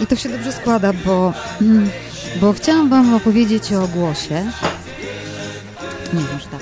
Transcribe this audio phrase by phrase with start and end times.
[0.00, 1.90] I to się dobrze składa, bo, mm,
[2.40, 4.52] bo chciałam Wam opowiedzieć o głosie.
[6.12, 6.60] Nie, może tak.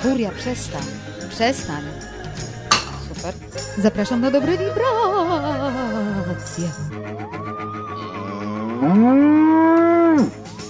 [0.00, 0.82] Furia, przestań.
[1.30, 1.82] Przestań.
[3.08, 3.34] Super.
[3.78, 4.72] Zapraszam na dobre wibracje.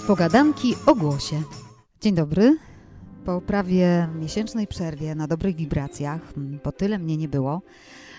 [0.07, 1.41] Pogadanki o głosie.
[2.01, 2.57] Dzień dobry.
[3.25, 7.61] Po prawie miesięcznej przerwie na dobrych wibracjach, mm, bo tyle mnie nie było,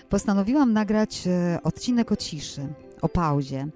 [0.09, 2.67] postanowiłam nagrać e, odcinek o ciszy,
[3.01, 3.67] o pauzie,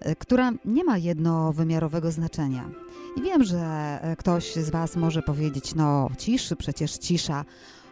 [0.00, 2.70] e, która nie ma jednowymiarowego znaczenia.
[3.16, 3.58] I wiem, że
[4.02, 7.44] e, ktoś z Was może powiedzieć, no ciszy, przecież cisza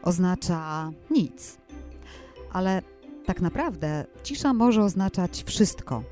[0.03, 1.59] oznacza nic.
[2.53, 2.83] Ale
[3.27, 6.03] tak naprawdę cisza może oznaczać wszystko,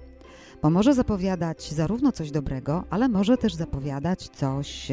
[0.62, 4.88] bo może zapowiadać zarówno coś dobrego, ale może też zapowiadać coś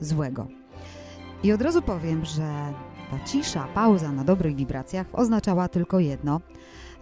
[0.00, 0.46] złego.
[1.42, 2.74] I od razu powiem, że
[3.10, 6.40] ta cisza, pauza na dobrych wibracjach oznaczała tylko jedno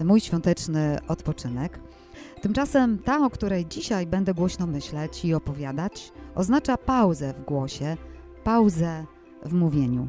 [0.05, 1.81] mój świąteczny odpoczynek.
[2.41, 7.97] Tymczasem ta, o której dzisiaj będę głośno myśleć i opowiadać, oznacza pauzę w głosie,
[8.45, 9.05] pauzę
[9.45, 10.09] w mówieniu.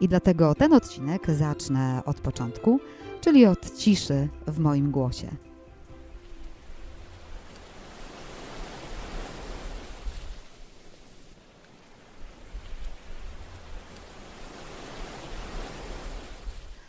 [0.00, 2.80] I dlatego ten odcinek zacznę od początku,
[3.20, 5.45] czyli od ciszy w moim głosie.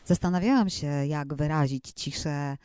[0.07, 2.57] Zastanawiałam się, jak wyrazić ciszę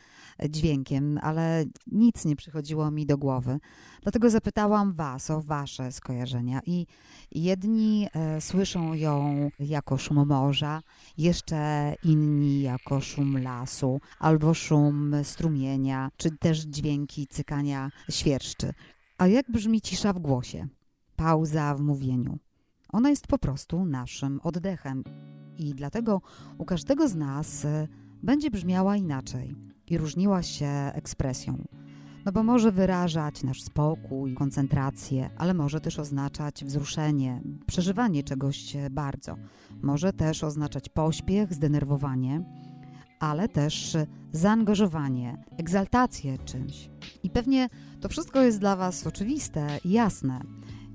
[0.49, 3.59] dźwiękiem, ale nic nie przychodziło mi do głowy.
[4.01, 6.61] Dlatego zapytałam Was o Wasze skojarzenia.
[6.65, 6.87] I
[7.31, 10.81] jedni e, słyszą ją jako szum morza,
[11.17, 18.73] jeszcze inni jako szum lasu, albo szum strumienia, czy też dźwięki cykania świerszczy.
[19.17, 20.67] A jak brzmi cisza w głosie?
[21.15, 22.37] Pauza w mówieniu.
[22.93, 25.03] Ona jest po prostu naszym oddechem
[25.57, 26.21] i dlatego
[26.57, 27.87] u każdego z nas e,
[28.23, 29.55] będzie brzmiała inaczej
[29.87, 31.63] i różniła się ekspresją.
[32.25, 39.35] No bo może wyrażać nasz spokój, koncentrację, ale może też oznaczać wzruszenie, przeżywanie czegoś bardzo.
[39.81, 42.43] Może też oznaczać pośpiech, zdenerwowanie,
[43.19, 43.97] ale też
[44.31, 46.89] zaangażowanie, egzaltację czymś.
[47.23, 47.69] I pewnie
[48.01, 50.41] to wszystko jest dla Was oczywiste i jasne.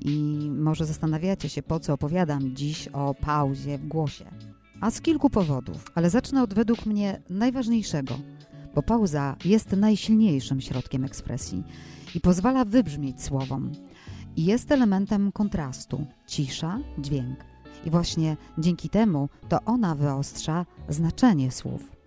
[0.01, 4.25] I może zastanawiacie się, po co opowiadam dziś o pauzie w głosie.
[4.81, 8.19] A z kilku powodów, ale zacznę od według mnie najważniejszego,
[8.75, 11.65] bo pauza jest najsilniejszym środkiem ekspresji
[12.15, 13.73] i pozwala wybrzmieć słowom.
[14.37, 17.45] I jest elementem kontrastu cisza, dźwięk.
[17.85, 21.98] I właśnie dzięki temu to ona wyostrza znaczenie słów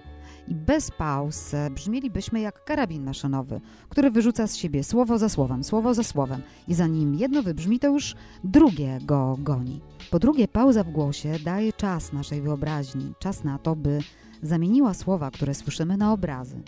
[0.47, 5.93] i bez pauz brzmielibyśmy jak karabin maszynowy, który wyrzuca z siebie słowo za słowem, słowo
[5.93, 9.81] za słowem i zanim jedno wybrzmi, to już drugie go goni.
[10.11, 13.99] Po drugie, pauza w głosie daje czas naszej wyobraźni, czas na to, by
[14.41, 16.61] zamieniła słowa, które słyszymy na obrazy.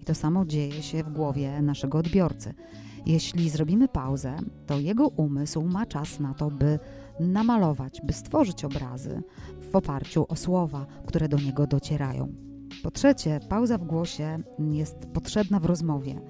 [0.00, 2.54] I to samo dzieje się w głowie naszego odbiorcy.
[3.06, 4.36] Jeśli zrobimy pauzę,
[4.66, 6.78] to jego umysł ma czas na to, by
[7.20, 9.22] namalować, by stworzyć obrazy
[9.72, 12.51] w oparciu o słowa, które do niego docierają.
[12.82, 16.20] Po trzecie, pauza w głosie jest potrzebna w rozmowie,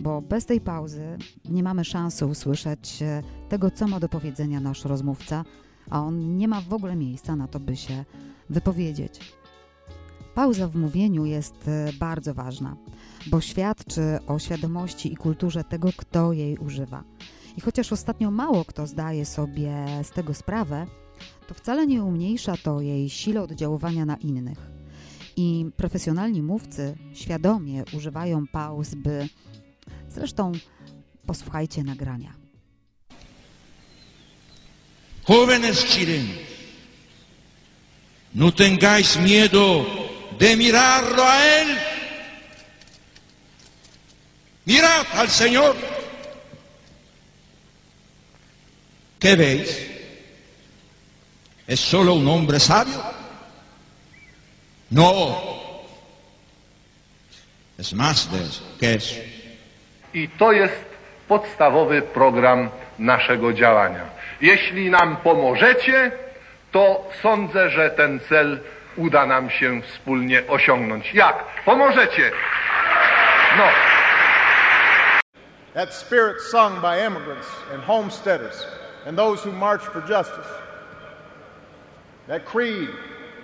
[0.00, 4.84] bo bez tej pauzy nie mamy szansy usłyszeć e, tego, co ma do powiedzenia nasz
[4.84, 5.44] rozmówca,
[5.90, 8.04] a on nie ma w ogóle miejsca na to, by się
[8.50, 9.20] wypowiedzieć.
[10.34, 12.76] Pauza w mówieniu jest e, bardzo ważna,
[13.30, 17.04] bo świadczy o świadomości i kulturze tego, kto jej używa.
[17.56, 20.86] I chociaż ostatnio mało kto zdaje sobie z tego sprawę,
[21.48, 24.77] to wcale nie umniejsza to jej sile oddziaływania na innych.
[25.40, 29.28] I profesjonalni mówcy świadomie używają pauz, by
[30.08, 30.52] zresztą
[31.26, 32.34] posłuchajcie nagrania.
[35.28, 36.36] Jóvenes chilenos,
[38.34, 39.86] no tengáis miedo
[40.38, 41.68] de mirarlo a Él.
[44.66, 45.76] Mirad al Señor.
[49.20, 49.68] ¿Qué veis?
[51.66, 53.17] ¿Es solo un hombre sabio?
[54.90, 55.36] No.
[57.78, 58.62] Jest más de eso.
[58.80, 59.20] ¿Qué es?
[60.14, 60.84] I to jest
[61.28, 64.04] podstawowy program naszego działania.
[64.40, 66.12] Jeśli nam pomożecie,
[66.72, 68.60] to sądzę, że ten cel
[68.96, 71.14] uda nam się wspólnie osiągnąć.
[71.14, 71.44] Jak?
[71.64, 72.30] Pomożecie!
[73.56, 73.64] No.
[75.74, 78.66] That spirit sung by immigrants and homesteaders
[79.06, 80.48] and those who marched for justice.
[82.28, 82.88] That creed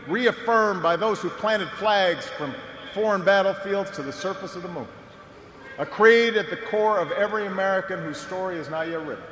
[0.09, 2.55] reaffirmed by those who planted flags from
[2.93, 4.87] foreign battlefields to the surface of the moon.
[5.79, 9.25] A creed at the core of every American whose story is not yet written.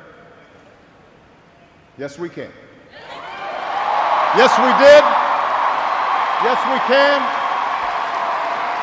[1.97, 2.51] Yes, we can.
[4.35, 5.03] Yes, we did.
[6.43, 7.21] Yes, we can.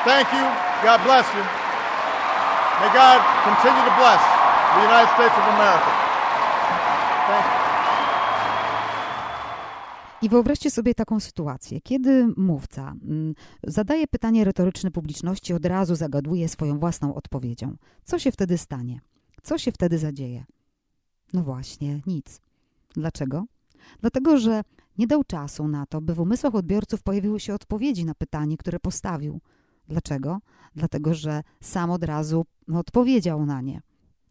[0.07, 0.47] Thank you.
[0.83, 1.43] God bless you.
[2.81, 4.23] May God continue to bless
[4.75, 5.93] the United States of America.
[7.29, 7.60] Thank you.
[10.23, 13.35] I wyobraźcie sobie taką sytuację, kiedy mówca mm,
[13.67, 17.77] zadaje pytanie retoryczne publiczności, od razu zagaduje swoją własną odpowiedzią.
[18.05, 19.01] Co się wtedy stanie?
[19.43, 20.45] Co się wtedy zadzieje?
[21.33, 22.41] No właśnie, nic.
[22.95, 23.45] Dlaczego?
[24.01, 24.63] Dlatego, że
[24.99, 28.81] nie dał czasu na to, by w umysłach odbiorców pojawiły się odpowiedzi na pytanie, które
[28.81, 29.41] postawił.
[29.89, 30.41] Dlaczego?
[30.75, 33.81] Dlatego, że sam od razu odpowiedział na nie.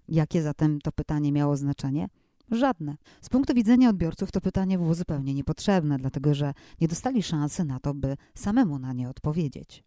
[0.08, 2.10] Jakie zatem to pytanie miało znaczenie?
[2.52, 2.96] Żadne.
[3.22, 7.80] Z punktu widzenia odbiorców to pytanie było zupełnie niepotrzebne, dlatego że nie dostali szansy na
[7.80, 9.84] to, by samemu na nie odpowiedzieć.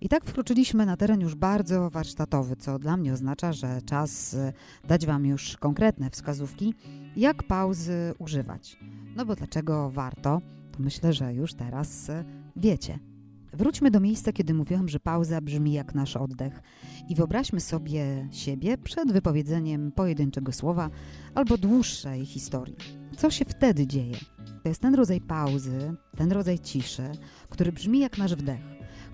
[0.00, 4.52] I tak wkroczyliśmy na teren już bardzo warsztatowy, co dla mnie oznacza, że czas y,
[4.84, 6.74] dać Wam już konkretne wskazówki,
[7.16, 8.78] jak pauzy używać.
[9.16, 10.40] No bo dlaczego warto,
[10.72, 12.24] to myślę, że już teraz y,
[12.56, 13.11] wiecie.
[13.52, 16.62] Wróćmy do miejsca, kiedy mówiłam, że pauza brzmi jak nasz oddech.
[17.08, 20.90] I wyobraźmy sobie siebie przed wypowiedzeniem pojedynczego słowa
[21.34, 22.76] albo dłuższej historii.
[23.16, 24.16] Co się wtedy dzieje?
[24.62, 27.10] To jest ten rodzaj pauzy, ten rodzaj ciszy,
[27.48, 28.60] który brzmi jak nasz wdech.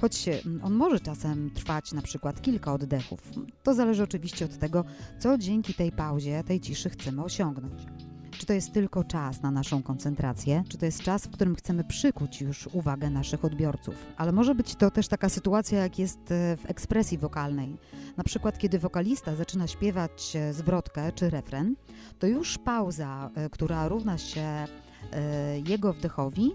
[0.01, 3.21] Choć mm, on może czasem trwać na przykład kilka oddechów.
[3.63, 4.85] To zależy oczywiście od tego,
[5.19, 8.08] co dzięki tej pauzie, tej ciszy chcemy osiągnąć.
[8.39, 11.85] Czy to jest tylko czas na naszą koncentrację, czy to jest czas, w którym chcemy
[11.85, 13.95] przykuć już uwagę naszych odbiorców.
[14.17, 17.77] Ale może być to też taka sytuacja, jak jest e, w ekspresji wokalnej.
[18.17, 21.77] Na przykład, kiedy wokalista zaczyna śpiewać e, zwrotkę czy refren,
[22.19, 24.67] to już pauza, e, która równa się
[25.69, 26.53] jego wdechowi,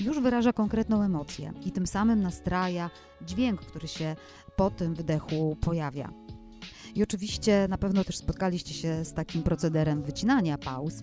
[0.00, 2.90] już wyraża konkretną emocję i tym samym nastraja
[3.22, 4.16] dźwięk, który się
[4.56, 6.12] po tym wdechu pojawia.
[6.94, 11.02] I oczywiście na pewno też spotkaliście się z takim procederem wycinania pauz.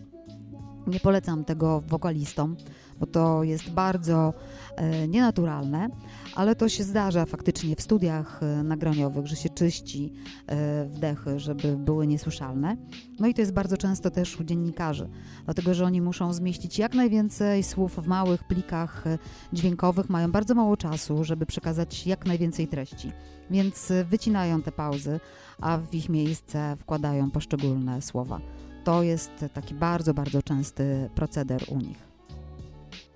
[0.88, 2.56] Nie polecam tego wokalistom,
[3.00, 4.34] bo to jest bardzo
[4.76, 5.90] e, nienaturalne,
[6.36, 10.14] ale to się zdarza faktycznie w studiach e, nagraniowych, że się czyści
[10.48, 12.78] e, wdechy, żeby były niesłyszalne.
[13.20, 15.10] No i to jest bardzo często też u dziennikarzy,
[15.46, 19.18] dlatego że oni muszą zmieścić jak najwięcej słów w małych plikach e,
[19.54, 23.12] dźwiękowych, mają bardzo mało czasu, żeby przekazać jak najwięcej treści.
[23.52, 25.20] Więc e, wycinają te pauzy,
[25.62, 28.40] a w ich miejsce wkładają poszczególne słowa.
[28.84, 32.12] To jest taki bardzo, bardzo częsty proceder u nich.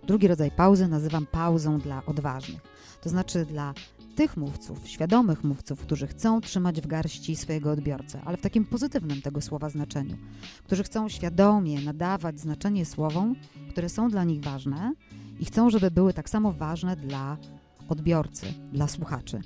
[0.08, 2.62] Drugi rodzaj pauzy nazywam pauzą dla odważnych,
[3.02, 3.74] to znaczy dla
[4.16, 9.22] tych mówców, świadomych mówców, którzy chcą trzymać w garści swojego odbiorcę, ale w takim pozytywnym
[9.22, 10.18] tego słowa znaczeniu,
[10.64, 13.36] którzy chcą świadomie nadawać znaczenie słowom,
[13.70, 14.94] które są dla nich ważne
[15.40, 17.38] i chcą, żeby były tak samo ważne dla
[17.90, 19.42] odbiorcy, dla słuchaczy.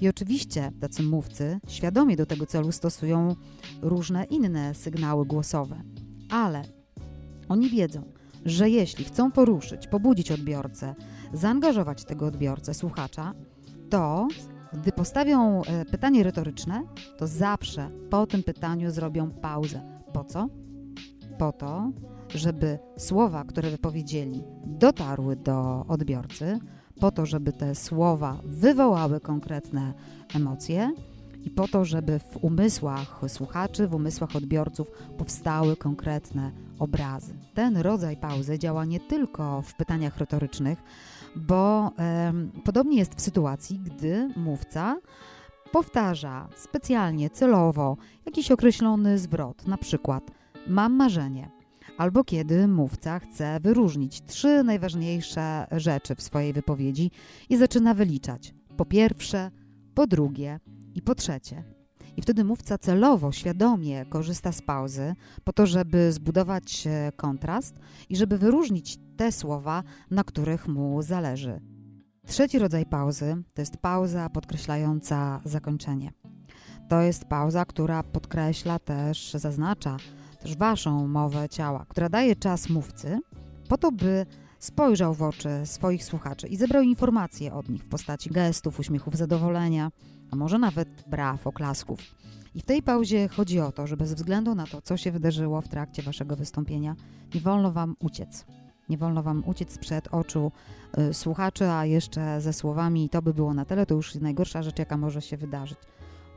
[0.00, 3.36] I oczywiście tacy mówcy świadomie do tego celu stosują
[3.82, 5.82] różne inne sygnały głosowe,
[6.30, 6.62] ale
[7.48, 8.12] oni wiedzą,
[8.44, 10.94] że jeśli chcą poruszyć, pobudzić odbiorcę,
[11.32, 13.34] zaangażować tego odbiorcę, słuchacza,
[13.90, 14.28] to
[14.72, 16.82] gdy postawią e, pytanie retoryczne,
[17.18, 19.82] to zawsze po tym pytaniu zrobią pauzę.
[20.12, 20.48] Po co?
[21.38, 21.90] Po to,
[22.34, 26.58] żeby słowa, które wypowiedzieli, dotarły do odbiorcy,
[27.02, 29.94] po to, żeby te słowa wywołały konkretne
[30.34, 30.92] emocje
[31.44, 37.34] i po to, żeby w umysłach słuchaczy, w umysłach odbiorców powstały konkretne obrazy.
[37.54, 40.82] Ten rodzaj pauzy działa nie tylko w pytaniach retorycznych,
[41.36, 42.32] bo e,
[42.64, 44.96] podobnie jest w sytuacji, gdy mówca
[45.72, 47.96] powtarza specjalnie, celowo
[48.26, 50.30] jakiś określony zwrot, na przykład
[50.66, 51.50] mam marzenie,
[51.98, 57.10] albo kiedy mówca chce wyróżnić trzy najważniejsze rzeczy w swojej wypowiedzi
[57.48, 59.50] i zaczyna wyliczać po pierwsze,
[59.94, 60.60] po drugie
[60.94, 61.64] i po trzecie.
[62.16, 67.74] I wtedy mówca celowo, świadomie korzysta z pauzy po to, żeby zbudować e, kontrast
[68.08, 71.60] i żeby wyróżnić te słowa, na których mu zależy.
[72.26, 76.12] Trzeci rodzaj pauzy to jest pauza podkreślająca zakończenie.
[76.88, 79.96] To jest pauza, która podkreśla też, zaznacza
[80.42, 83.20] też waszą mowę ciała, która daje czas mówcy
[83.68, 84.26] po to, by
[84.58, 89.90] spojrzał w oczy swoich słuchaczy i zebrał informacje od nich w postaci gestów, uśmiechów zadowolenia,
[90.30, 92.00] a może nawet braw, oklasków.
[92.54, 95.60] I w tej pauzie chodzi o to, że bez względu na to, co się wydarzyło
[95.60, 96.96] w trakcie waszego wystąpienia,
[97.34, 98.46] nie wolno wam uciec.
[98.88, 100.52] Nie wolno wam uciec przed oczu
[100.98, 104.78] y, słuchaczy, a jeszcze ze słowami to by było na tyle, to już najgorsza rzecz,
[104.78, 105.78] jaka może się wydarzyć.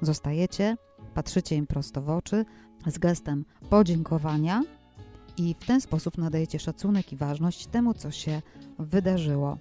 [0.02, 0.78] Zostajecie,
[1.14, 2.46] patrzycie im prosto w oczy
[2.88, 4.62] z gestem podziękowania
[5.38, 8.42] i w ten sposób nadajecie szacunek i ważność temu, co się
[8.80, 9.58] wydarzyło.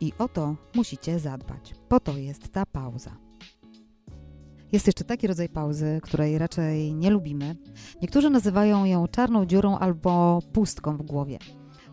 [0.00, 1.74] I o to musicie zadbać.
[1.88, 3.16] Po to jest ta pauza.
[4.72, 7.56] Jest jeszcze taki rodzaj pauzy, której raczej nie lubimy.
[8.02, 11.38] Niektórzy nazywają ją czarną dziurą albo pustką w głowie.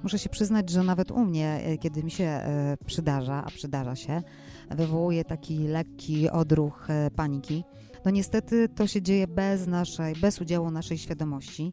[0.04, 3.96] Muszę się przyznać, że nawet u mnie, e, kiedy mi się e, przydarza, a przydarza
[3.96, 4.22] się,
[4.70, 7.64] wywołuje taki lekki odruch e, paniki.
[8.06, 11.72] No niestety to się dzieje bez naszej, bez udziału naszej świadomości.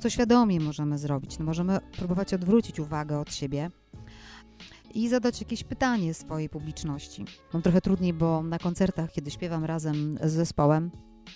[0.00, 1.38] Co świadomie możemy zrobić?
[1.38, 3.70] No możemy próbować odwrócić uwagę od siebie
[4.94, 7.24] i zadać jakieś pytanie swojej publiczności.
[7.52, 10.90] Mam trochę trudniej, bo na koncertach, kiedy śpiewam razem z zespołem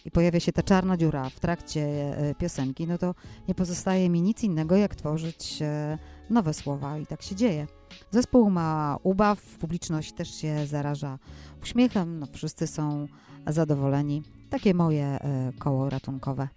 [0.04, 1.82] i pojawia się ta czarna dziura w trakcie
[2.18, 3.14] e, piosenki, no to
[3.48, 5.98] nie pozostaje mi nic innego, jak tworzyć e,
[6.30, 7.66] nowe słowa i tak się dzieje.
[8.10, 11.18] Zespół ma ubaw, publiczność też się zaraża
[11.62, 13.06] uśmiechem, no wszyscy są
[13.46, 14.22] zadowoleni.
[14.50, 16.48] Takie moje e, koło ratunkowe.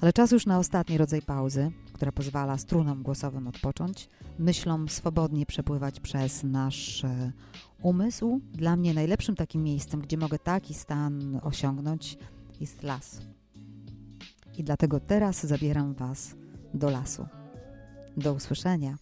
[0.00, 6.00] Ale czas już na ostatni rodzaj pauzy, która pozwala strunom głosowym odpocząć, myślom swobodnie przepływać
[6.00, 7.04] przez nasz
[7.84, 8.40] umysł.
[8.52, 12.18] Dla mnie najlepszym takim miejscem, gdzie mogę taki stan osiągnąć,
[12.60, 13.20] jest las.
[14.56, 16.34] I dlatego teraz zabieram Was
[16.74, 17.26] do lasu.
[18.16, 18.96] Do usłyszenia.